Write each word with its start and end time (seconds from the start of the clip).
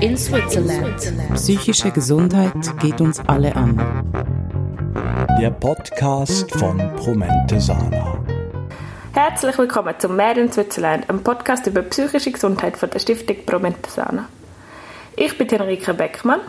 In 0.00 0.18
Switzerland. 0.18 1.14
Psychische 1.34 1.90
Gesundheit 1.90 2.52
geht 2.78 3.00
uns 3.00 3.20
alle 3.26 3.56
an. 3.56 3.78
Der 5.40 5.50
Podcast 5.50 6.50
von 6.56 6.76
Promente 6.96 7.58
Sana. 7.58 8.22
Herzlich 9.14 9.56
willkommen 9.56 9.94
zum 9.98 10.14
Made 10.14 10.42
in 10.42 10.52
Switzerland, 10.52 11.08
einem 11.08 11.22
Podcast 11.22 11.66
über 11.66 11.80
psychische 11.82 12.32
Gesundheit 12.32 12.76
von 12.76 12.90
der 12.90 12.98
Stiftung 12.98 13.36
Promente 13.46 13.88
Sana. 13.88 14.28
Ich 15.16 15.38
bin 15.38 15.48
Henrike 15.48 15.94
Beckmann. 15.94 16.40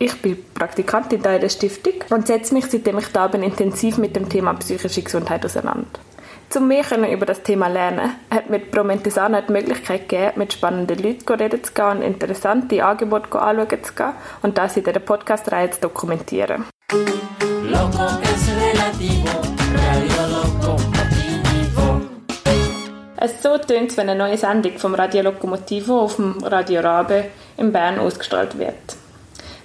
Ich 0.00 0.20
bin 0.20 0.36
Praktikantin 0.52 1.22
in 1.22 1.40
der 1.40 1.48
Stiftung 1.48 1.94
und 2.10 2.26
setze 2.26 2.52
mich, 2.52 2.66
seitdem 2.66 2.98
ich 2.98 3.06
da 3.12 3.28
bin, 3.28 3.44
intensiv 3.44 3.96
mit 3.98 4.16
dem 4.16 4.28
Thema 4.28 4.54
psychische 4.54 5.02
Gesundheit 5.02 5.44
auseinander. 5.44 5.86
Um 6.54 6.68
mehr 6.68 7.12
über 7.12 7.26
das 7.26 7.42
Thema 7.42 7.68
lernen, 7.68 8.12
hat 8.30 8.48
mir 8.48 8.60
Promentesana 8.60 9.42
die 9.42 9.52
Möglichkeit 9.52 10.08
gegeben, 10.08 10.32
mit 10.36 10.54
spannenden 10.54 11.02
Leuten 11.02 11.34
reden 11.34 11.62
zu 11.62 11.72
gehen 11.72 11.98
und 11.98 12.02
interessante 12.02 12.82
Angebote 12.82 13.38
anschauen 13.38 13.84
zu 13.84 13.92
gehen 13.92 14.12
und 14.42 14.56
das 14.56 14.76
in 14.76 14.84
dieser 14.84 15.00
Podcast-Reihe 15.00 15.70
zu 15.70 15.80
dokumentieren. 15.82 16.64
Loco 16.90 18.06
es 18.22 18.48
relativo, 18.48 19.38
Radio 19.74 20.22
Locomotivo. 20.34 22.00
Es 23.18 23.42
so 23.42 23.58
tönt 23.58 23.96
wenn 23.96 24.08
eine 24.08 24.18
neue 24.18 24.38
Sendung 24.38 24.78
vom 24.78 24.94
Radio 24.94 25.22
Locomotivo 25.24 26.00
auf 26.00 26.16
dem 26.16 26.42
Radio 26.42 26.80
Rabe 26.80 27.26
in 27.58 27.70
Bern 27.70 27.98
ausgestrahlt 27.98 28.58
wird. 28.58 28.96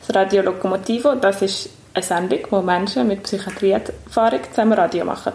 Das 0.05 0.15
Radio 0.15 0.41
Locomotivo, 0.41 1.15
das 1.15 1.41
ist 1.41 1.69
eine 1.93 2.03
Sendung, 2.03 2.39
wo 2.49 2.61
Menschen 2.61 3.07
mit 3.07 3.23
Psychiatrieerfahrung 3.23 4.41
zusammen 4.51 4.73
Radio 4.73 5.05
machen. 5.05 5.33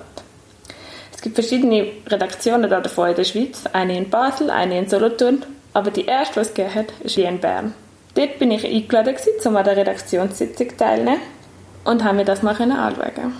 Es 1.26 1.34
gibt 1.34 1.48
verschiedene 1.48 1.88
Redaktionen 2.06 2.70
davon 2.70 3.08
in 3.08 3.16
der 3.16 3.24
Schweiz, 3.24 3.64
eine 3.72 3.98
in 3.98 4.08
Basel, 4.08 4.48
eine 4.48 4.78
in 4.78 4.88
Solothurn, 4.88 5.44
aber 5.72 5.90
die 5.90 6.04
erste, 6.04 6.40
die 6.40 6.62
es 6.62 6.74
hat, 6.76 6.92
ist 7.02 7.16
hier 7.16 7.28
in 7.28 7.40
Bern. 7.40 7.74
Dort 8.14 8.38
bin 8.38 8.52
ich 8.52 8.64
eingeladen, 8.64 9.16
um 9.44 9.56
an 9.56 9.64
der 9.64 9.76
Redaktionssitzung 9.76 10.76
teilzunehmen 10.76 11.18
und 11.82 12.04
habe 12.04 12.18
mir 12.18 12.24
das 12.24 12.44
mal 12.44 12.54
anschauen. 12.54 13.34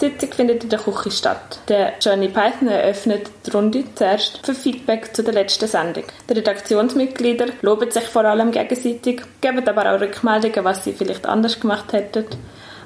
Die 0.00 0.04
Sitzung 0.04 0.32
findet 0.32 0.62
in 0.62 0.70
der 0.70 0.78
Küche 0.78 1.10
statt. 1.10 1.58
Der 1.66 1.94
Johnny 2.00 2.28
Python 2.28 2.68
eröffnet 2.68 3.28
die 3.44 3.50
Runde 3.50 3.82
zuerst 3.96 4.46
für 4.46 4.54
Feedback 4.54 5.12
zu 5.12 5.24
der 5.24 5.34
letzten 5.34 5.66
Sendung. 5.66 6.04
Die 6.30 6.34
Redaktionsmitglieder 6.34 7.46
loben 7.62 7.90
sich 7.90 8.04
vor 8.04 8.24
allem 8.26 8.52
gegenseitig, 8.52 9.22
geben 9.40 9.66
aber 9.66 9.92
auch 9.92 10.00
Rückmeldungen, 10.00 10.64
was 10.64 10.84
sie 10.84 10.92
vielleicht 10.92 11.26
anders 11.26 11.58
gemacht 11.58 11.92
hätten 11.92 12.26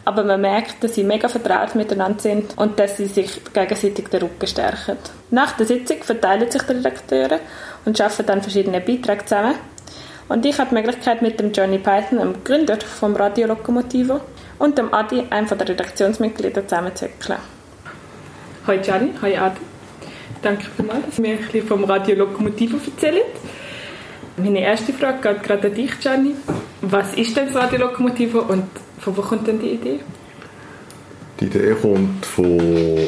aber 0.09 0.25
man 0.25 0.41
merkt, 0.41 0.83
dass 0.83 0.95
sie 0.95 1.05
mega 1.05 1.28
vertraut 1.28 1.75
miteinander 1.75 2.19
sind 2.19 2.56
und 2.56 2.78
dass 2.78 2.97
sie 2.97 3.05
sich 3.05 3.42
gegenseitig 3.53 4.09
den 4.09 4.23
Rücken 4.23 4.47
stärken. 4.47 4.97
Nach 5.31 5.53
der 5.53 5.67
Sitzung 5.67 6.03
verteilen 6.03 6.50
sich 6.50 6.62
die 6.62 6.73
Redakteure 6.73 7.41
und 7.84 7.98
schaffen 7.98 8.25
dann 8.25 8.41
verschiedene 8.41 8.81
Beiträge 8.81 9.27
zusammen. 9.27 9.56
Und 10.31 10.47
ich 10.47 10.59
habe 10.59 10.70
die 10.70 10.77
Möglichkeit, 10.77 11.20
mit 11.20 11.39
dem 11.39 11.53
Johnny 11.53 11.77
Python, 11.77 12.20
dem 12.20 12.42
Gründer 12.42 12.78
vom 12.81 13.17
Radio 13.17 13.48
Locomotivo, 13.48 14.23
und 14.59 14.78
dem 14.78 14.95
Adi, 14.95 15.25
einem 15.28 15.47
der 15.47 15.69
Redaktionsmitglieder, 15.69 16.67
zusammenzuwickeln. 16.67 17.39
Hallo 18.67 18.81
Johnny, 18.81 19.12
hallo 19.20 19.37
Adi. 19.37 19.61
Danke 20.41 20.65
vielmals, 20.75 21.05
dass 21.05 21.17
Sie 21.17 21.59
ein 21.59 21.67
vom 21.67 21.84
Radio 21.84 22.17
Locomotivo 22.17 22.78
erzählen. 22.78 23.25
Meine 24.39 24.61
erste 24.61 24.95
Frage 24.95 25.34
geht 25.34 25.43
gerade 25.43 25.69
an 25.69 25.75
dich, 25.75 26.00
Gianni. 26.00 26.34
Was 26.81 27.12
ist 27.12 27.37
denn 27.37 27.48
das 27.53 27.56
Radio 27.56 27.81
Locomotivo 27.81 28.39
und 28.39 28.65
von 28.98 29.16
wo 29.16 29.22
kommt 29.22 29.46
denn 29.46 29.58
die 29.58 29.72
Idee? 29.72 30.00
Die 31.41 31.46
Idee 31.46 31.74
kommt 31.80 32.27
von 32.27 32.60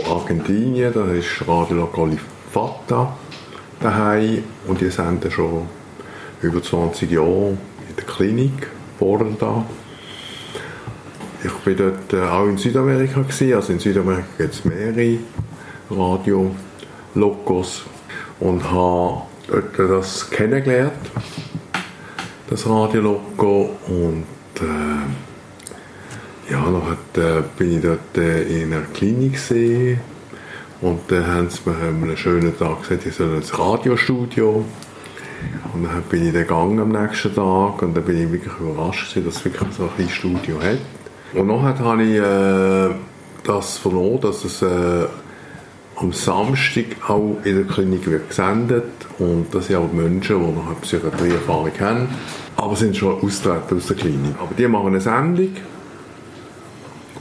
Argentinien, 0.08 0.92
das 0.92 1.08
ist 1.10 1.48
Radio 1.48 1.78
Locali 1.78 2.19
Fata 2.52 3.16
daheim 3.80 4.44
und 4.66 4.80
die 4.80 4.91
senden 4.91 5.30
schon 5.30 5.66
über 6.42 6.62
20 6.62 7.11
Jahre 7.11 7.56
in 7.88 7.96
der 7.96 8.05
Klinik 8.05 8.68
Borda. 8.98 9.64
Ich 11.42 11.66
war 11.66 11.72
dort 11.72 12.12
äh, 12.12 12.20
auch 12.20 12.46
in 12.46 12.58
Südamerika 12.58 13.22
gewesen. 13.22 13.55
also 13.55 13.73
in 13.73 13.79
Südamerika 13.79 14.27
gibt 14.36 14.55
es 14.55 14.64
mehrere 14.64 15.18
Radio 15.90 16.55
Locos 17.14 17.83
und 18.40 18.62
habe 18.70 19.23
dort 19.48 19.79
das 19.79 20.30
kennengelernt, 20.30 20.92
das 22.48 22.67
Radio 22.67 23.00
Loco 23.00 23.70
und 23.89 24.27
äh, 24.61 25.30
ja, 26.50 26.64
dann 27.14 27.22
äh, 27.22 27.42
bin 27.56 27.77
ich 27.77 27.83
dort 27.83 28.16
äh, 28.16 28.42
in 28.42 28.72
einer 28.72 28.83
Klinik 28.92 29.34
gesehen 29.34 30.00
und 30.80 31.00
dann 31.08 31.27
haben 31.27 31.50
sie 31.50 31.61
mir 31.68 31.77
an 31.77 32.02
einem 32.02 32.16
schönen 32.16 32.56
Tag 32.58 32.83
gesagt, 32.83 33.06
ich 33.06 33.14
soll 33.14 33.36
ins 33.36 33.56
Radiostudio. 33.56 34.64
Und 35.72 35.84
dann 35.84 36.02
bin 36.11 36.27
ich 36.27 36.33
dann 36.33 36.42
gegangen 36.42 36.80
am 36.80 36.90
nächsten 36.90 37.34
Tag 37.34 37.80
und 37.83 37.96
dann 37.96 38.05
bin 38.05 38.24
ich 38.24 38.33
wirklich 38.33 38.52
überrascht 38.61 39.16
dass 39.16 39.36
es 39.36 39.44
wirklich 39.44 39.72
so 39.72 39.84
ein 39.84 39.90
kleines 39.94 40.12
Studio 40.12 40.61
hat. 40.61 40.78
Und 41.33 41.46
nachher 41.46 41.78
habe 41.78 42.02
ich 42.02 42.16
äh, 42.16 42.94
das 43.44 43.78
verloren, 43.78 44.20
dass 44.20 44.44
es 44.44 44.61
äh, 44.61 45.06
am 45.96 46.12
Samstag 46.12 46.84
auch 47.08 47.36
in 47.44 47.56
der 47.56 47.64
Klinik 47.64 48.06
wird 48.06 48.28
gesendet 48.28 48.84
und 49.18 49.46
das 49.52 49.67
sind 49.67 49.77
auch 49.77 49.92
Menschen, 49.92 50.40
die 50.40 50.52
noch 50.52 50.67
eine 50.67 50.74
Psychiatrieerfahrung 50.80 51.72
haben, 51.78 52.08
aber 52.56 52.74
sind 52.74 52.96
schon 52.96 53.22
austreten 53.22 53.77
aus 53.77 53.86
der 53.86 53.96
Klinik. 53.96 54.34
Aber 54.40 54.55
die 54.55 54.67
machen 54.67 54.88
eine 54.88 55.00
Sendung 55.00 55.50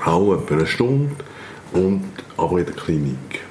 auch 0.06 0.34
etwa 0.34 0.56
eine 0.56 0.68
Stunde, 0.68 1.16
und, 1.74 2.04
aber 2.38 2.60
in 2.60 2.66
der 2.66 2.76
Klinik. 2.76 3.42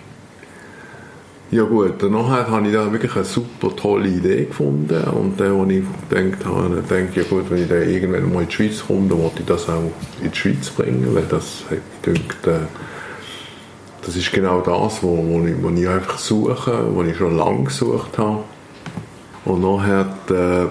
Ja 1.51 1.63
gut, 1.63 1.95
danach 2.01 2.51
habe 2.51 2.67
ich 2.67 2.75
da 2.75 2.93
wirklich 2.93 3.15
eine 3.17 3.25
super 3.25 3.75
tolle 3.75 4.09
Idee 4.09 4.45
gefunden 4.45 5.03
und 5.05 5.41
dann, 5.41 5.59
als 5.59 5.71
ich 5.71 5.85
gedacht 6.11 6.45
habe, 6.45 6.83
denke 6.91 7.23
ja 7.23 7.27
gut, 7.27 7.51
wenn 7.51 7.63
ich 7.63 7.69
dann 7.69 7.89
irgendwann 7.89 8.33
mal 8.35 8.43
in 8.43 8.49
die 8.49 8.55
Schweiz 8.55 8.85
komme, 8.87 9.09
dann 9.09 9.19
wollte 9.19 9.41
ich 9.41 9.47
das 9.47 9.67
auch 9.69 9.91
in 10.23 10.31
die 10.31 10.37
Schweiz 10.37 10.69
bringen, 10.69 11.09
weil 11.15 11.25
das 11.25 11.65
gedacht, 12.03 12.47
äh, 12.47 12.67
das 14.05 14.15
ist 14.15 14.31
genau 14.31 14.61
das, 14.61 15.03
wo, 15.03 15.17
wo, 15.17 15.47
ich, 15.47 15.55
wo 15.63 15.71
ich 15.71 15.89
einfach 15.89 16.19
suche, 16.19 16.85
wo 16.95 17.03
ich 17.03 17.17
schon 17.17 17.37
lange 17.37 17.65
gesucht 17.65 18.19
habe. 18.19 18.45
Und 19.47 19.63
nachher 19.63 20.07
äh, 20.29 20.67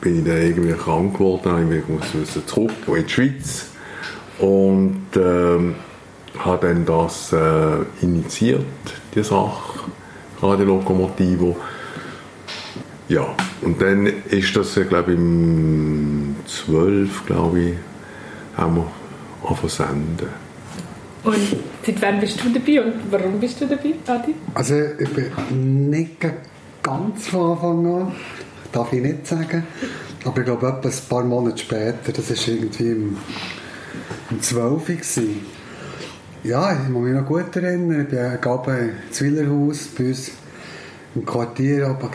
bin 0.00 0.18
ich 0.18 0.24
dann 0.24 0.42
irgendwie 0.42 0.72
krank 0.72 1.14
geworden, 1.14 1.72
ich 1.72 1.88
musste 1.88 2.44
zurück 2.46 2.72
in 2.88 3.06
die 3.06 3.08
Schweiz 3.08 3.69
und 4.40 5.06
ähm, 5.16 5.74
habe 6.38 6.68
dann 6.68 6.86
das 6.86 7.32
äh, 7.32 7.76
initiiert, 8.02 8.64
die 9.14 9.22
Sache, 9.22 9.80
Radio 10.40 10.66
Locomotivo. 10.66 11.56
Ja, 13.08 13.26
und 13.62 13.80
dann 13.82 14.06
ist 14.06 14.56
das, 14.56 14.74
glaube 14.88 15.12
ich, 15.12 15.18
im 15.18 16.36
12, 16.46 17.26
glaube 17.26 17.60
ich, 17.60 17.74
haben 18.56 18.76
wir 18.76 18.86
angefangen 19.42 19.68
senden. 19.68 20.28
Und 21.22 21.36
seit 21.84 22.00
wann 22.00 22.20
bist 22.20 22.42
du 22.42 22.48
dabei 22.48 22.82
und 22.82 22.94
warum 23.10 23.38
bist 23.38 23.60
du 23.60 23.66
dabei, 23.66 23.94
Adi? 24.06 24.34
Also 24.54 24.74
ich 24.98 25.10
bin 25.10 25.90
nicht 25.90 26.16
ganz 26.82 27.28
von 27.28 27.52
Anfang 27.52 27.86
an, 27.86 28.12
darf 28.72 28.92
ich 28.92 29.02
nicht 29.02 29.26
sagen. 29.26 29.64
Aber 30.24 30.38
ich 30.38 30.44
glaube, 30.44 30.68
etwa 30.68 30.88
ein 30.88 30.94
paar 31.08 31.24
Monate 31.24 31.58
später, 31.58 32.12
das 32.12 32.30
ist 32.30 32.48
irgendwie 32.48 32.90
im 32.90 33.16
um 34.30 34.40
12 34.40 34.88
Uhr. 34.88 35.24
Ja, 36.42 36.72
ich 36.72 36.88
muss 36.88 37.02
mich 37.02 37.14
noch 37.14 37.26
gut 37.26 37.54
erinnern. 37.56 38.06
Ich 38.10 38.40
gerade 38.40 38.78
im 38.78 39.12
Zwillerhaus 39.12 39.88
bei 39.96 40.08
uns 40.08 40.30
im 41.14 41.26
Quartier, 41.26 41.88
aber 41.88 42.10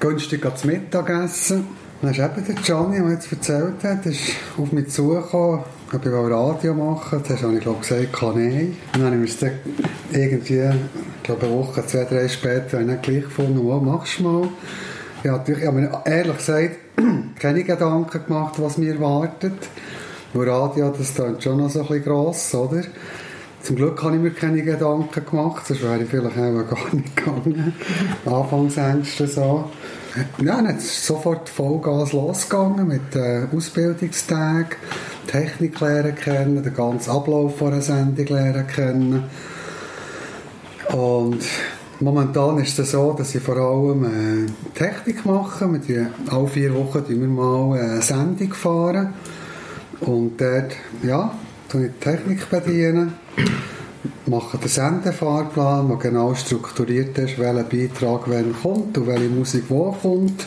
günstig 0.00 0.46
zum 0.56 0.70
Mittagessen. 0.70 1.66
Dann 2.02 2.10
ist 2.10 2.18
eben 2.18 2.44
der 2.46 2.54
Gianni, 2.56 3.00
der 3.00 3.10
jetzt 3.12 3.32
erzählt 3.32 3.82
hat, 3.82 4.04
ist 4.04 4.20
auf 4.58 4.72
mich 4.72 4.88
zugekommen, 4.88 5.60
ob 5.92 6.04
ich 6.04 6.12
Radio 6.12 6.74
machen 6.74 7.20
will. 7.20 7.26
Das 7.26 7.42
habe 7.42 7.54
ich 7.54 7.60
glaube 7.60 7.80
gesagt, 7.80 8.12
kann. 8.12 8.34
Und 8.34 8.76
dann 8.92 9.04
habe 9.04 9.24
ich 9.24 9.40
mir 9.40 9.52
irgendwie, 10.12 10.60
ich 10.60 11.22
glaube 11.22 11.46
eine 11.46 11.56
Woche, 11.56 11.86
zwei, 11.86 12.04
drei 12.04 12.28
später, 12.28 12.80
habe 12.80 12.92
ich 12.92 13.02
gleich 13.02 13.24
gefunden, 13.24 13.58
oh, 13.58 13.80
machst 13.80 14.18
du 14.18 14.24
mal. 14.24 14.48
Ich 15.22 15.30
habe, 15.30 15.52
ich 15.52 15.66
habe 15.66 15.80
mir 15.80 16.02
ehrlich 16.04 16.36
gesagt 16.36 16.76
keine 17.38 17.64
Gedanken 17.64 18.24
gemacht, 18.26 18.54
was 18.58 18.76
mir 18.76 18.94
erwartet. 18.94 19.54
Nur 20.34 20.48
Radio, 20.48 20.90
das 20.90 21.14
klingt 21.14 21.44
schon 21.44 21.58
noch 21.58 21.70
so 21.70 21.82
ein 21.82 21.86
bisschen 21.86 22.02
gross, 22.02 22.52
oder? 22.56 22.82
Zum 23.62 23.76
Glück 23.76 24.02
habe 24.02 24.16
ich 24.16 24.22
mir 24.22 24.32
keine 24.32 24.62
Gedanken 24.62 25.24
gemacht, 25.24 25.64
sonst 25.64 25.84
wäre 25.84 26.02
ich 26.02 26.10
vielleicht 26.10 26.36
auch 26.36 26.68
gar 26.68 26.92
nicht 26.92 27.14
gegangen. 27.14 27.72
Anfangsängste 28.26 29.28
so. 29.28 29.70
Ja, 30.42 30.60
dann 30.60 30.76
ist 30.76 31.06
sofort 31.06 31.48
Vollgas 31.48 32.12
losgegangen 32.12 32.88
mit 32.88 33.14
äh, 33.14 33.46
Ausbildungstagen, 33.56 34.76
Technik 35.28 35.78
lernen 35.78 36.16
kennen, 36.16 36.60
den 36.64 36.74
ganzen 36.74 37.10
Ablauf 37.10 37.62
einer 37.62 37.80
Sendung 37.80 38.26
lernen 38.26 38.66
kennen. 38.66 39.24
Und 40.92 41.42
momentan 42.00 42.58
ist 42.58 42.76
es 42.80 42.90
so, 42.90 43.12
dass 43.12 43.36
ich 43.36 43.42
vor 43.42 43.56
allem 43.56 44.04
äh, 44.04 44.76
Technik 44.76 45.24
mache. 45.24 45.70
Wir 45.86 46.10
alle 46.28 46.48
vier 46.48 46.74
Wochen 46.74 47.04
wir 47.06 47.28
mal 47.28 47.78
eine 47.78 48.02
Sendung 48.02 48.52
fahren. 48.52 49.14
Und 50.00 50.40
dort, 50.40 50.72
ja, 51.02 51.34
tue 51.68 51.86
ich 51.86 51.92
die 51.92 52.04
Technik 52.04 52.50
bedienen, 52.50 53.14
mache 54.26 54.58
den 54.58 54.68
Sendefahrplan, 54.68 55.88
der 55.88 55.96
genau 55.96 56.34
strukturiert 56.34 57.16
ist, 57.18 57.38
welcher 57.38 57.64
Beitrag 57.64 58.22
wann 58.26 58.54
kommt 58.62 58.96
und 58.98 59.06
welche 59.06 59.28
Musik 59.28 59.64
wo 59.68 59.92
kommt. 59.92 60.46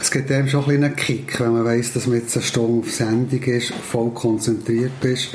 es 0.00 0.10
gibt 0.10 0.30
einem 0.30 0.48
schon 0.48 0.64
einen 0.64 0.96
Kick, 0.96 1.38
wenn 1.40 1.52
man 1.52 1.64
weiss, 1.64 1.92
dass 1.92 2.06
man 2.06 2.16
jetzt 2.16 2.36
eine 2.36 2.44
Stunde 2.44 2.86
auf 2.86 2.92
Sendung 2.92 3.42
ist, 3.42 3.72
voll 3.72 4.10
konzentriert 4.10 5.04
ist. 5.04 5.30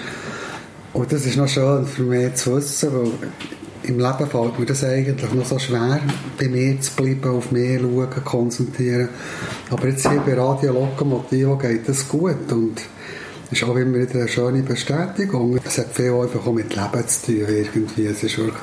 Und 0.93 1.11
das 1.11 1.25
ist 1.25 1.37
noch 1.37 1.47
schön 1.47 1.85
für 1.85 2.03
mich 2.03 2.33
zu 2.35 2.55
wissen, 2.55 2.93
weil 2.93 3.11
im 3.87 3.99
Leben 3.99 4.29
fällt 4.29 4.59
mir 4.59 4.65
das 4.65 4.83
eigentlich 4.83 5.33
noch 5.33 5.45
so 5.45 5.59
schwer, 5.59 5.99
bei 6.39 6.47
mir 6.47 6.79
zu 6.81 6.91
bleiben, 6.95 7.29
auf 7.29 7.51
mich 7.51 7.79
schauen, 7.79 8.09
konzentrieren. 8.23 9.09
Aber 9.69 9.87
jetzt 9.87 10.07
hier 10.07 10.21
bei 10.25 10.33
Radio 10.33 10.73
Lokomotivo 10.73 11.57
geht 11.57 11.87
das 11.87 12.07
gut 12.07 12.51
und 12.51 12.81
es 13.51 13.61
ist 13.61 13.63
auch 13.63 13.75
immer 13.75 13.99
wieder 13.99 14.19
eine 14.19 14.27
schöne 14.27 14.63
Bestätigung. 14.63 15.59
Es 15.63 15.77
hat 15.77 15.93
viel 15.93 16.13
einfach 16.13 16.45
auch 16.45 16.53
mit 16.53 16.75
Leben 16.75 17.07
zu 17.07 17.25
tun 17.25 17.45
irgendwie. 17.47 18.07
Es 18.07 18.23
ist 18.23 18.37
wirklich, 18.37 18.55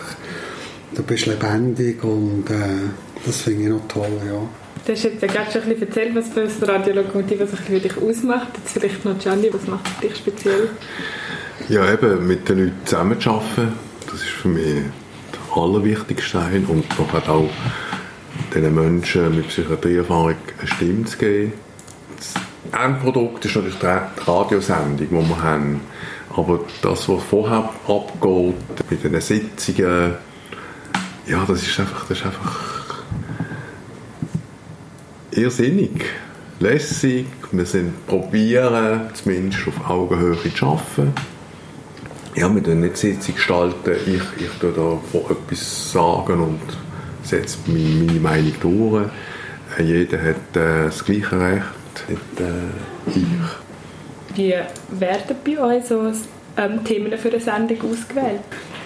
du 0.94 1.02
bist 1.02 1.26
lebendig 1.26 2.02
und 2.02 2.50
äh, 2.50 2.90
das 3.24 3.42
finde 3.42 3.62
ich 3.62 3.68
noch 3.68 3.86
toll, 3.88 4.20
ja. 4.26 4.42
Du 4.84 4.92
hast 4.92 5.04
jetzt 5.04 5.20
gerade 5.20 5.52
schon 5.52 5.62
ein 5.62 5.68
bisschen 5.68 5.88
erzählt, 5.88 6.14
was 6.16 6.28
für 6.28 6.42
das 6.42 6.68
Radio 6.68 6.94
Lokomotive 6.94 7.46
so 7.46 7.56
für 7.56 7.78
dich 7.78 7.96
ausmacht. 7.96 8.48
Jetzt 8.56 8.72
vielleicht 8.72 9.04
noch 9.04 9.16
Gianni, 9.18 9.48
was 9.52 9.66
macht 9.68 9.86
für 9.86 10.08
dich 10.08 10.16
speziell? 10.16 10.70
Ja, 11.68 11.92
eben 11.92 12.26
mit 12.26 12.48
den 12.48 12.58
Leuten 12.58 12.80
zusammenzuarbeiten, 12.84 13.74
das 14.10 14.14
ist 14.14 14.30
für 14.30 14.48
mich 14.48 14.82
allerwichtigste 15.56 16.38
und 16.68 16.98
noch 16.98 17.12
halt 17.12 17.28
auch 17.28 17.50
diesen 18.54 18.74
Menschen 18.74 19.34
mit 19.34 19.48
Psychiatrieerfahrung 19.48 20.36
eine 20.58 20.68
Stimme 20.68 21.04
zu 21.04 21.18
geben. 21.18 21.52
Das 22.16 22.34
Endprodukt 22.84 23.44
ist 23.44 23.56
natürlich 23.56 23.78
die 23.78 24.30
Radiosendung, 24.30 24.96
die 24.98 25.10
wir 25.10 25.42
haben. 25.42 25.80
Aber 26.34 26.60
das, 26.80 27.08
was 27.08 27.22
vorher 27.24 27.68
abgeht, 27.86 28.54
mit 28.90 29.04
den 29.04 29.20
Sitzungen, 29.20 30.14
ja, 31.26 31.44
das 31.46 31.62
ist 31.62 31.78
einfach, 31.78 32.06
das 32.08 32.18
ist 32.18 32.26
einfach 32.26 32.94
irrsinnig, 35.30 36.04
lässig. 36.60 37.26
Wir 37.50 37.66
sind 37.66 38.06
probieren, 38.06 39.10
zumindest 39.12 39.68
auf 39.68 39.90
Augenhöhe 39.90 40.36
zu 40.54 40.66
arbeiten. 40.66 41.12
Ja, 42.34 42.54
wir 42.54 42.62
tun 42.62 42.80
nicht 42.80 42.96
Sitzung 42.96 43.34
gestalten, 43.34 43.94
ich, 44.06 44.42
ich 44.42 44.50
tue 44.58 44.72
da 44.72 45.18
etwas 45.30 45.92
sagen 45.92 46.40
und 46.40 46.60
setze 47.22 47.58
meine 47.66 48.20
Meinung 48.20 48.54
durch. 48.60 49.06
Äh, 49.78 49.82
jeder 49.82 50.18
hat 50.18 50.56
äh, 50.56 50.84
das 50.86 51.04
gleiche 51.04 51.38
Recht, 51.38 52.08
nicht 52.08 52.40
äh, 52.40 53.10
ich. 53.10 54.36
Wie 54.36 54.54
werden 54.98 55.36
bei 55.44 55.58
euch 55.60 55.84
so 55.84 56.10
ähm, 56.56 56.82
Themen 56.84 57.18
für 57.18 57.28
eine 57.28 57.40
Sendung 57.40 57.78
ausgewählt? 57.90 58.40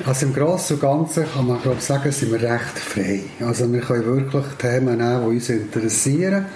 Also 0.05 0.27
im 0.27 0.35
Großen 0.35 0.77
und 0.77 0.83
Ganzen 0.83 1.25
kann 1.33 1.47
man 1.47 1.63
glaube 1.63 1.81
sagen, 1.81 2.11
sind 2.11 2.33
wir 2.33 2.43
recht 2.43 2.79
frei. 2.79 3.23
Also 3.41 3.73
wir 3.73 3.81
können 3.81 4.07
wirklich 4.07 4.45
Themen 4.59 4.99
nehmen, 4.99 5.23
die 5.23 5.37
uns 5.37 5.49
interessieren. 5.49 6.47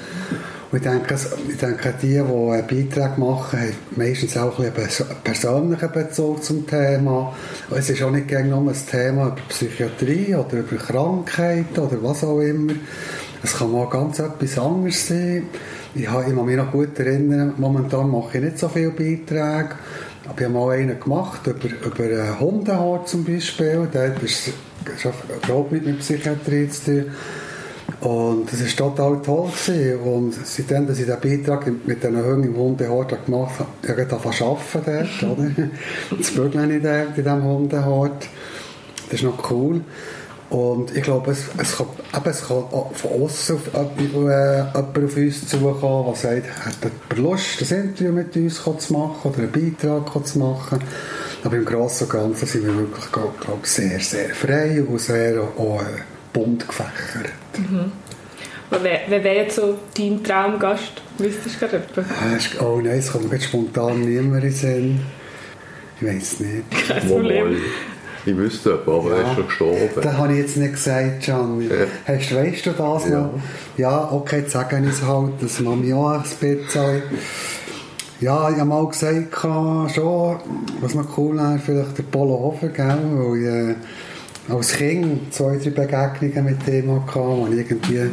Und 0.72 0.78
ich 0.78 0.84
denke, 0.84 1.17
ich 1.49 1.56
denke 1.56 1.94
die, 2.00 2.06
die 2.06 2.19
einen 2.20 2.67
Beitrag 2.67 3.19
machen, 3.19 3.58
haben 3.58 3.75
meistens 3.96 4.37
auch 4.37 4.56
ein 4.61 4.67
einen 4.67 5.22
persönlichen 5.25 5.93
Bezug 5.93 6.44
zum 6.44 6.64
Thema. 6.64 7.34
Es 7.76 7.90
ist 7.90 8.02
auch 8.05 8.12
nicht 8.12 8.31
nur 8.31 8.70
ein 8.70 8.76
Thema 8.88 9.26
über 9.28 9.37
Psychiatrie 9.49 10.32
oder 10.37 10.58
über 10.58 10.76
Krankheiten 10.76 11.81
oder 11.81 12.00
was 12.02 12.22
auch 12.22 12.38
immer. 12.38 12.75
Es 13.43 13.56
kann 13.56 13.72
mal 13.72 13.88
ganz 13.88 14.20
etwas 14.20 14.58
anderes 14.58 15.08
sein. 15.08 15.49
Ich, 15.93 16.05
kann 16.05 16.46
mich 16.46 16.56
noch 16.56 16.70
gut 16.70 16.96
erinnern, 17.00 17.55
momentan 17.56 18.08
mache 18.08 18.38
ich 18.38 18.44
nicht 18.44 18.58
so 18.61 18.69
viele 18.69 18.90
Beiträge. 18.90 19.70
Aber 20.28 20.38
ich 20.38 20.44
habe 20.44 20.50
mal 20.50 20.70
einen 20.70 21.00
gemacht 21.00 21.49
über, 21.49 21.69
über 21.84 22.38
Hundehaar 22.38 23.05
zum 23.06 23.25
Beispiel. 23.25 23.88
Der 23.93 24.11
hat 24.11 24.22
überhaupt 25.43 25.72
nicht 25.72 25.84
mit 25.84 25.99
Psychiatrie 25.99 26.69
zu 26.69 26.84
tun. 26.84 27.11
Und 28.00 28.50
das 28.50 28.61
war 28.61 28.94
total 28.94 29.23
toll. 29.23 29.50
Gewesen. 29.50 30.00
Und 30.00 30.35
seitdem, 30.44 30.87
dass 30.87 30.99
ich 30.99 31.05
diesen 31.05 31.20
Beitrag 31.20 31.67
mit 31.87 32.02
diesen 32.02 32.25
Hunden 32.25 32.44
im 32.44 32.56
Hundehaar 32.56 33.05
gemacht 33.05 33.55
habe, 33.58 33.88
habe 33.88 34.32
ich 34.32 34.43
arbeiten 34.43 35.08
dort. 35.20 35.23
Oder? 35.38 35.50
Das 36.17 36.31
Bügeln 36.31 36.70
in 36.70 37.14
diesem 37.14 37.44
Hundehort. 37.44 38.26
Das 39.11 39.14
ist 39.14 39.25
noch 39.25 39.50
cool. 39.50 39.82
Und 40.50 40.97
ich 40.97 41.02
glaube, 41.05 41.31
es, 41.31 41.44
es, 41.58 41.76
kann, 41.76 41.87
eben, 42.12 42.29
es 42.29 42.49
kann 42.49 42.64
von 42.93 43.23
außen 43.23 43.56
auf, 43.56 43.69
äh, 43.73 44.03
jemand 44.03 44.76
auf 44.76 45.17
uns 45.17 45.49
zukommen, 45.49 46.06
der 46.06 46.14
sagt, 46.17 46.67
hat 46.67 46.75
er 47.08 47.17
Lust, 47.17 47.62
ein 47.62 47.82
Interview 47.82 48.12
mit 48.12 48.37
uns 48.37 48.61
zu 48.61 48.93
machen 48.93 49.31
oder 49.31 49.38
einen 49.38 49.53
Beitrag 49.53 50.26
zu 50.26 50.38
machen. 50.41 50.81
Aber 51.44 51.56
im 51.56 51.64
Großen 51.64 52.06
und 52.06 52.12
Ganzen 52.12 52.46
sind 52.46 52.67
wir 52.67 52.76
wirklich 52.76 53.12
glaub, 53.12 53.64
sehr, 53.64 54.00
sehr 54.00 54.31
frei 54.31 54.82
und 54.82 55.00
sehr 55.00 55.41
auch, 55.41 55.82
äh, 55.82 56.19
bunt 56.32 56.67
gefächert. 56.67 57.32
Mhm. 57.56 57.93
Wer, 58.71 59.00
wer 59.09 59.25
wäre 59.25 59.37
jetzt 59.37 59.56
so 59.56 59.79
dein 59.97 60.23
Traumgast? 60.23 61.03
Wüsstest 61.19 61.56
du 61.56 61.67
gerade 61.67 61.82
jemanden? 61.97 62.15
Äh, 62.15 62.62
oh 62.62 62.81
nein, 62.81 62.99
es 62.99 63.12
kommt 63.12 63.31
mir 63.31 63.41
spontan 63.41 64.00
niemand 64.00 64.37
in 64.37 64.50
den 64.50 64.53
Sinn. 64.53 65.00
Ich 66.00 66.06
weiß 66.06 66.41
nicht. 66.41 66.88
Kein 66.88 67.09
Problem. 67.09 67.56
Ich 68.27 68.37
wüsste 68.37 68.75
aber, 68.75 68.99
aber 68.99 69.11
ja. 69.11 69.17
er 69.17 69.23
ist 69.23 69.35
schon 69.35 69.47
gestorben. 69.47 69.88
Das 70.03 70.17
habe 70.17 70.32
ich 70.32 70.38
jetzt 70.38 70.56
nicht 70.56 70.73
gesagt, 70.75 71.25
Can. 71.25 71.62
Ja. 71.62 71.77
Hast, 72.06 72.35
weißt 72.35 72.67
du 72.67 72.71
das 72.73 73.09
ja. 73.09 73.21
noch? 73.21 73.41
Ja, 73.77 74.12
okay, 74.12 74.41
jetzt 74.41 74.53
sagen 74.53 74.85
ich 74.85 74.91
es 74.91 75.03
halt, 75.03 75.32
das 75.41 75.61
mache 75.61 75.85
ich 75.85 75.94
auch 75.94 76.11
ein 76.11 76.23
bisschen. 76.23 77.03
Ja, 78.21 78.50
ich 78.50 78.56
habe 78.56 78.67
mal 78.67 78.87
gesagt, 78.87 79.35
schon, 79.94 80.37
was 80.81 80.94
noch 80.94 81.17
cool 81.17 81.38
wäre, 81.38 81.59
vielleicht 81.59 81.97
der 81.97 82.03
Polo 82.03 82.38
Hofer, 82.38 82.69
gell? 82.69 82.99
weil 83.15 83.71
äh, 83.71 83.75
als 84.49 84.73
Kind 84.73 85.33
zwei, 85.33 85.57
drei 85.57 85.71
Begegnungen 85.71 86.45
mit 86.45 86.67
dem 86.67 86.91
hatte, 86.91 87.19
wo 87.19 87.47
irgendwie 87.51 88.11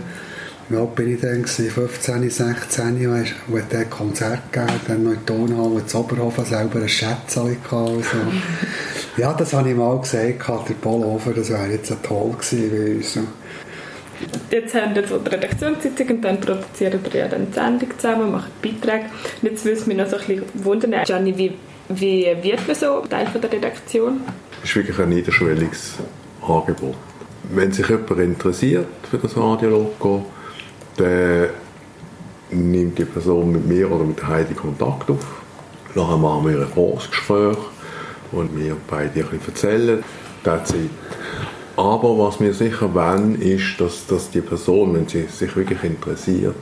wie 0.69 0.75
alt 0.75 0.95
bin 0.95 1.13
ich 1.13 1.21
dann? 1.21 1.45
15, 1.45 2.29
16, 2.29 3.11
weißt, 3.11 3.35
und 3.47 3.61
hat 3.61 3.73
ein 3.73 3.89
Konzert 3.89 4.51
gegeben, 4.51 4.81
dann 4.87 5.03
noch 5.03 5.11
in 5.11 5.25
Tonhalle 5.25 5.81
in 5.81 5.95
Oberhofen 5.97 6.43
selber 6.43 6.81
ein 6.81 6.89
Schätzchen 6.89 7.57
gehabt. 7.63 8.03
So. 8.03 8.17
Ja, 9.17 9.33
das 9.33 9.51
habe 9.53 9.67
ich 9.69 9.75
mal 9.75 9.97
gesagt, 9.99 10.47
der 10.69 10.73
Polhofer, 10.75 11.31
das 11.31 11.49
wäre 11.49 11.71
jetzt 11.71 11.91
toll 12.03 12.33
gewesen. 12.33 13.01
So. 13.01 13.21
Jetzt 14.51 14.75
haben 14.75 14.93
wir 14.93 15.07
so 15.07 15.17
die 15.17 15.29
Redaktionssitzung 15.29 16.07
und 16.09 16.21
dann 16.21 16.39
produzieren 16.39 16.99
wir 17.03 17.21
ja 17.21 17.27
dann 17.27 17.47
die 17.47 17.53
Sendung 17.53 17.89
zusammen, 17.97 18.31
machen 18.31 18.51
Beiträge. 18.61 19.05
Und 19.41 19.49
jetzt 19.49 19.65
würde 19.65 19.79
es 19.79 19.87
mich 19.87 19.97
noch 19.97 20.07
so 20.07 20.17
ein 20.17 20.25
bisschen 20.27 20.43
wundern, 20.53 21.03
Gianni, 21.03 21.35
wie, 21.35 21.53
wie 21.89 22.27
wird 22.43 22.67
man 22.67 22.75
so 22.75 23.01
Teil 23.09 23.25
von 23.25 23.41
der 23.41 23.51
Redaktion? 23.51 24.21
Ist 24.63 24.75
wirklich 24.75 24.99
ein 24.99 25.09
niederschwelliges 25.09 25.93
Angebot. 26.41 26.95
Wenn 27.49 27.71
sich 27.71 27.87
jemand 27.87 28.19
interessiert 28.19 28.87
für 29.09 29.17
das 29.17 29.37
Radiologo, 29.37 30.25
dann 30.97 31.47
nimmt 32.51 32.97
die 32.97 33.05
Person 33.05 33.51
mit 33.51 33.67
mir 33.67 33.91
oder 33.91 34.03
mit 34.03 34.25
Heidi 34.25 34.53
Kontakt 34.53 35.09
auf. 35.09 35.25
Nachher 35.95 36.17
machen 36.17 36.49
wir 36.49 36.61
ein 36.61 36.67
Vorgespräch 36.67 37.57
und 38.31 38.57
wir 38.57 38.75
beide 38.89 39.21
ein 39.21 39.39
erzählen. 39.49 40.03
Aber 41.75 42.17
was 42.17 42.39
wir 42.39 42.53
sicher 42.53 42.93
wollen, 42.93 43.39
ist, 43.41 43.79
dass, 43.79 44.07
dass 44.07 44.31
die 44.31 44.41
Person, 44.41 44.95
wenn 44.95 45.07
sie 45.07 45.23
sich 45.27 45.55
wirklich 45.55 45.83
interessiert, 45.83 46.55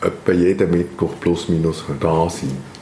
etwa 0.00 0.32
jeden 0.32 0.70
Mittwoch 0.70 1.14
plus 1.20 1.48
minus 1.48 1.84
da 2.00 2.28
sein 2.28 2.75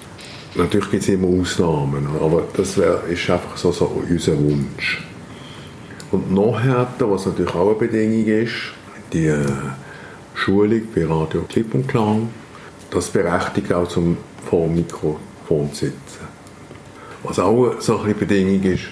Natürlich 0.57 0.91
gibt 0.91 1.03
es 1.03 1.09
immer 1.09 1.41
Ausnahmen, 1.41 2.07
aber 2.21 2.45
das 2.57 2.79
wär, 2.79 3.03
ist 3.09 3.29
einfach 3.29 3.57
so, 3.57 3.73
so 3.73 3.87
unser 4.09 4.39
Wunsch. 4.39 5.03
Und 6.13 6.33
nachher, 6.33 6.87
was 7.01 7.27
natürlich 7.27 7.55
auch 7.55 7.71
eine 7.71 7.89
Bedingung 7.89 8.27
ist, 8.27 8.53
die 9.13 9.27
äh, 9.27 9.45
Schulung 10.35 10.83
bei 10.95 11.07
Radio 11.07 11.43
Clip 11.49 11.75
und 11.75 11.89
Klang, 11.89 12.29
das 12.91 13.09
berechtigt 13.09 13.73
auch 13.73 13.89
zum 13.89 14.17
vor 14.49 14.67
dem 14.67 14.77
Mikrofon 14.77 15.73
zu 15.73 15.87
sitzen. 15.87 16.29
Was 17.25 17.39
auch 17.39 17.81
so 17.81 17.99
eine 17.99 18.15
Bedingung 18.15 18.63
ist, 18.63 18.85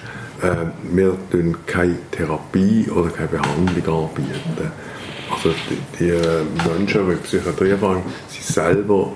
äh, 0.42 0.66
wir 0.92 1.16
tun 1.31 1.57
keine 1.66 1.97
Therapie 2.11 2.90
oder 2.90 3.11
keine 3.11 3.28
Behandlung 3.28 4.09
anbieten. 4.09 4.71
Also 5.31 5.50
die, 5.71 5.78
die 5.99 6.11
äh, 6.11 6.42
Menschen 6.69 7.07
mit 7.07 7.23
Psychiatrieerfahrung 7.23 8.02
sind 8.28 8.45
selber 8.45 9.12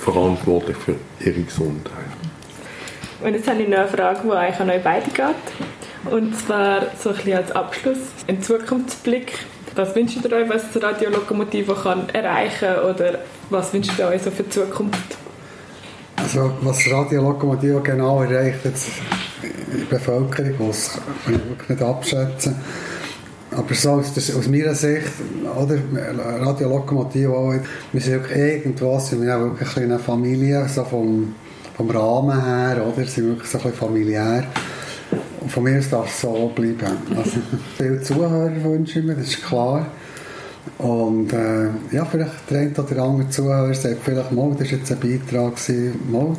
verantwortlich 0.00 0.76
für 0.76 0.96
ihre 1.20 1.40
Gesundheit. 1.40 2.04
Und 3.22 3.34
jetzt 3.34 3.48
habe 3.48 3.62
ich 3.62 3.68
noch 3.68 3.78
eine 3.78 3.88
Frage, 3.88 4.20
die 4.24 4.30
eigentlich 4.30 4.60
an 4.60 4.70
euch 4.70 4.82
beide 4.82 5.10
geht. 5.10 6.12
Und 6.12 6.36
zwar 6.36 6.82
so 7.00 7.10
ein 7.10 7.16
bisschen 7.16 7.34
als 7.34 7.52
Abschluss, 7.52 7.98
ein 8.26 8.42
Zukunftsblick. 8.42 9.32
Was 9.74 9.94
wünscht 9.94 10.18
ihr 10.22 10.32
euch, 10.32 10.48
was 10.48 10.70
das 10.70 10.82
Radio 10.82 11.10
Lokomotive 11.10 11.74
kann 11.74 12.08
erreichen 12.10 12.68
oder 12.88 13.20
was 13.50 13.72
wünscht 13.72 13.98
ihr 13.98 14.06
euch 14.06 14.22
so 14.22 14.30
für 14.30 14.44
die 14.44 14.50
Zukunft? 14.50 15.16
Also 16.16 16.52
was 16.60 16.88
Radio 16.90 17.22
Lokomotive 17.22 17.80
genau 17.80 18.22
erreicht 18.22 18.64
jetzt 18.64 18.88
in 19.42 19.80
der 19.80 19.96
Bevölkerung, 19.96 20.68
das 20.68 21.00
kann 21.24 21.34
ich 21.34 21.48
wirklich 21.48 21.68
nicht 21.70 21.82
abschätzen. 21.82 22.56
Aber 23.56 23.74
so 23.74 23.90
aus, 23.92 24.12
das, 24.14 24.34
aus 24.34 24.48
meiner 24.48 24.74
Sicht, 24.74 25.12
oder, 25.56 25.78
Radio 26.40 26.68
Lokomotive, 26.68 27.60
wir 27.92 28.00
sind 28.00 28.12
wirklich 28.14 28.36
irgendwas, 28.36 29.12
wir 29.12 29.18
sind 29.18 29.28
wirklich 29.28 29.76
eine 29.76 29.98
Familie, 29.98 30.66
so 30.68 30.84
vom, 30.84 31.34
vom 31.76 31.90
Rahmen 31.90 32.44
her, 32.44 32.84
oder, 32.84 33.06
sind 33.06 33.28
wirklich 33.28 33.48
so 33.48 33.58
ein 33.58 33.64
bisschen 33.64 33.78
familiär. 33.78 34.44
von 35.48 35.62
mir 35.62 35.78
aus 35.78 35.88
darf 35.90 36.08
es 36.08 36.20
so 36.20 36.50
bleiben. 36.54 36.96
Also, 37.16 37.38
viele 37.76 38.02
Zuhörer 38.02 38.64
wünsche 38.64 38.98
ich 38.98 39.04
mir, 39.04 39.14
das 39.14 39.28
ist 39.28 39.44
klar. 39.44 39.86
Und 40.78 41.32
äh, 41.32 41.66
ja, 41.92 42.04
vielleicht 42.04 42.50
der 42.50 42.60
eine 42.60 42.72
oder 42.72 43.02
andere 43.02 43.28
Zuhörer 43.28 43.74
sagt 43.74 43.98
vielleicht 44.02 44.32
mal, 44.32 44.50
das 44.58 44.72
war 44.72 44.78
jetzt 44.78 44.90
ein 44.90 44.98
Beitrag, 44.98 45.54
mal, 46.10 46.36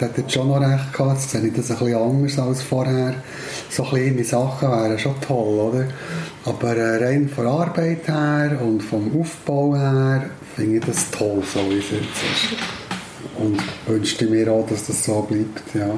der 0.00 0.16
hat 0.16 0.32
schon 0.32 0.48
noch 0.48 0.60
recht 0.60 0.92
gehabt, 0.92 1.18
jetzt 1.18 1.30
sehe 1.30 1.46
ich 1.46 1.52
das 1.52 1.70
ein 1.70 1.78
bisschen 1.78 1.96
anders 1.96 2.38
als 2.38 2.62
vorher. 2.62 3.14
So 3.68 3.82
kleine 3.82 4.24
Sachen 4.24 4.70
wären 4.70 4.98
schon 4.98 5.20
toll, 5.20 5.58
oder? 5.58 5.86
Aber 6.44 6.76
äh, 6.76 7.04
rein 7.04 7.28
von 7.28 7.44
der 7.44 7.52
Arbeit 7.52 8.08
her 8.08 8.58
und 8.62 8.82
vom 8.82 9.20
Aufbau 9.20 9.74
her 9.76 10.30
finde 10.54 10.78
ich 10.78 10.84
das 10.84 11.10
toll, 11.10 11.42
so 11.44 11.60
wie 11.68 11.78
es 11.78 11.90
jetzt 11.90 12.02
ist. 12.02 12.56
Und 13.38 13.60
wünschte 13.86 14.26
mir 14.26 14.50
auch, 14.52 14.66
dass 14.66 14.86
das 14.86 15.04
so 15.04 15.22
bleibt, 15.22 15.74
ja. 15.74 15.90